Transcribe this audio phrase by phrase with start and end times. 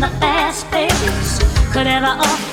[0.00, 1.38] the fast pace
[1.72, 2.49] could ever offer.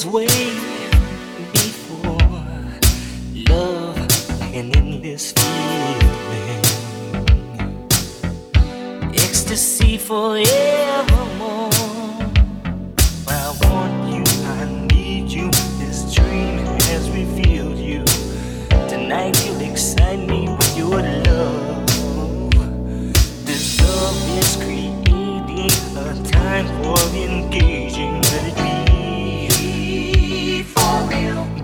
[0.00, 0.29] This way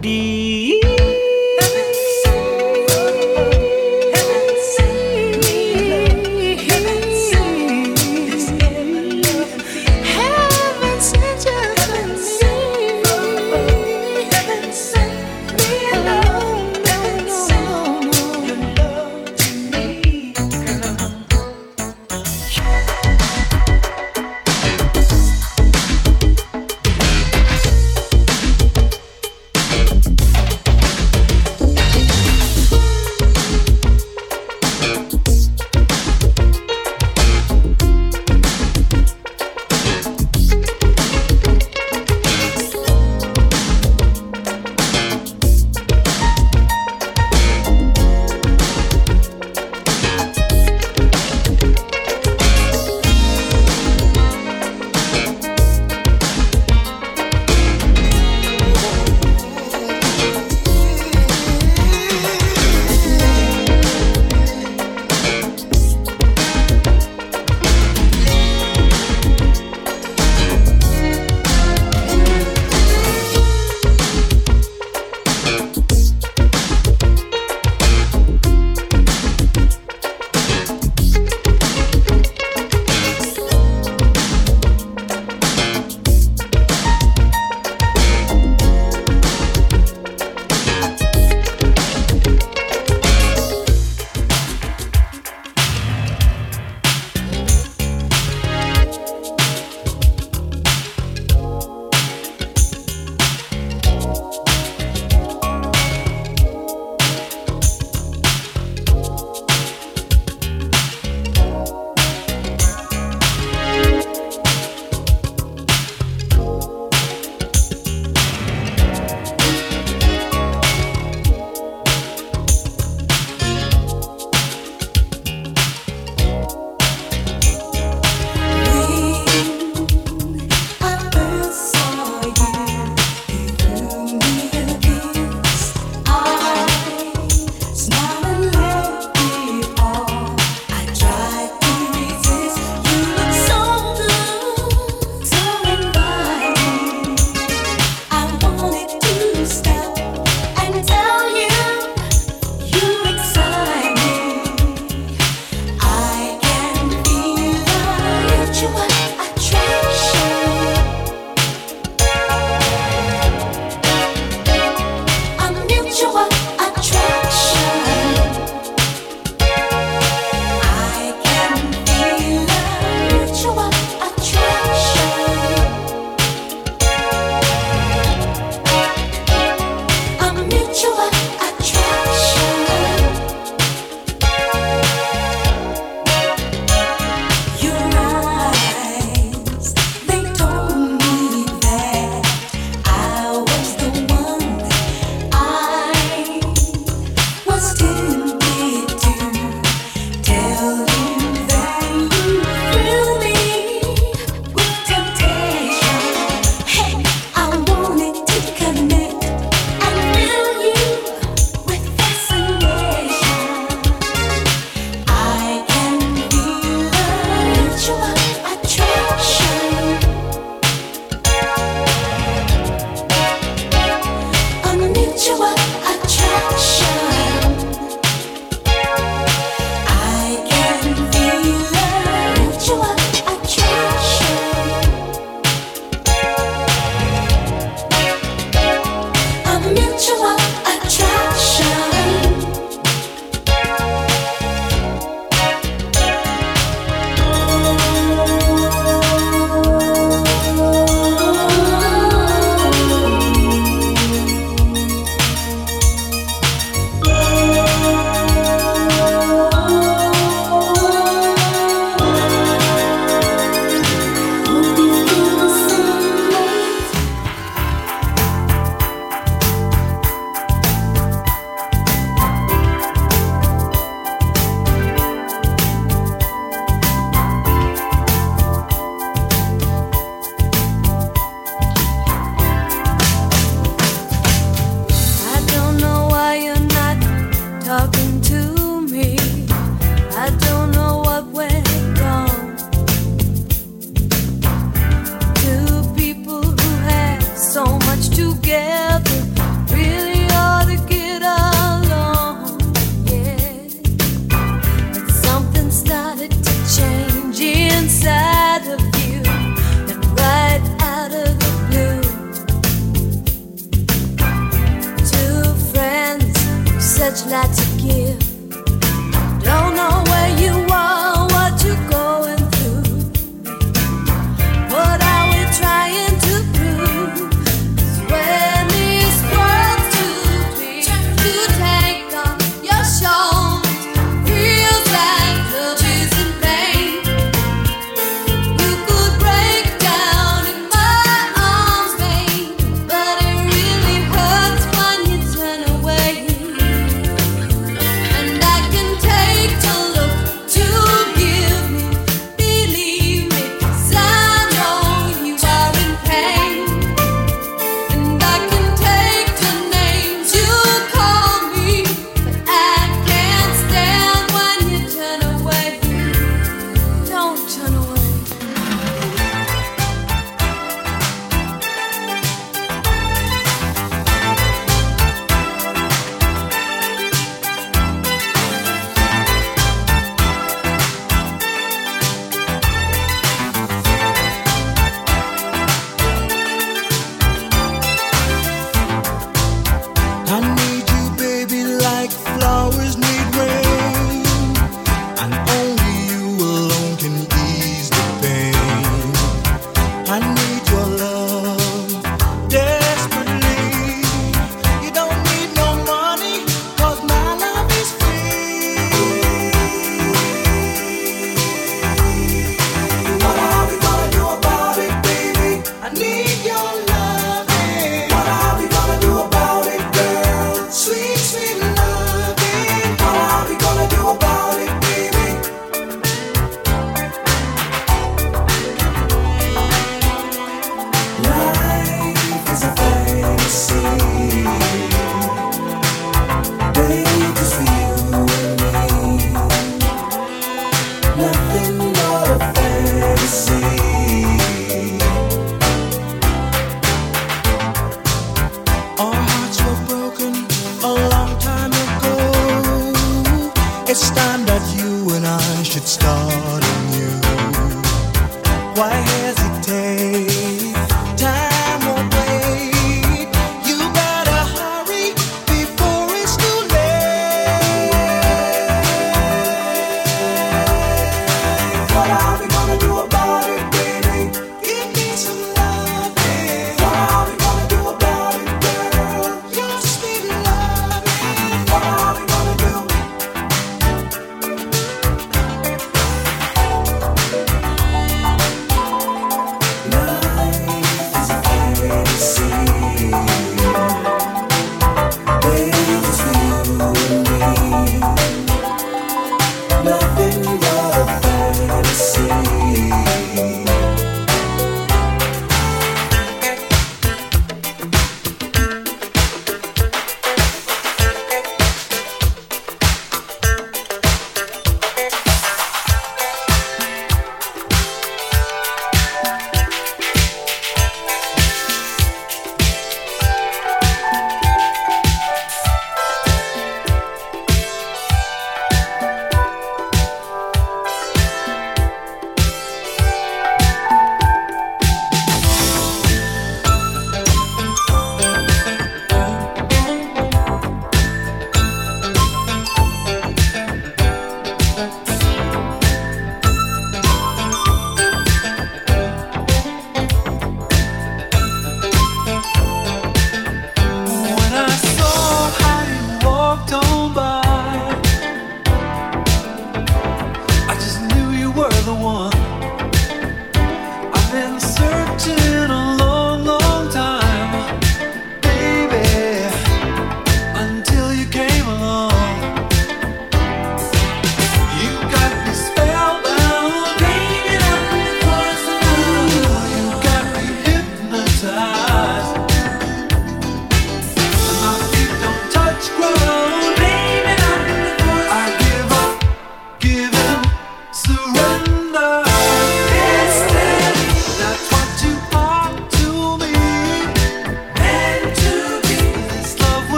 [0.00, 0.59] 的。